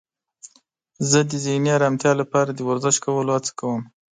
زه 1.09 1.19
د 1.29 1.31
ذهني 1.45 1.69
آرامتیا 1.79 2.11
لپاره 2.21 2.49
د 2.53 2.59
ورزش 2.69 2.95
کولو 3.05 3.31
هڅه 3.37 3.51
کوم. 3.59 3.81